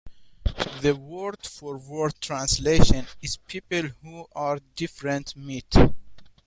[0.81, 5.75] The word-for-word translation is people who.are different meet.